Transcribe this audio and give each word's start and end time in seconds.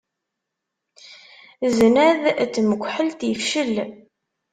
Zznad 1.75 2.23
n 2.33 2.35
tmekḥelt 2.53 3.21
ifcel. 3.31 3.73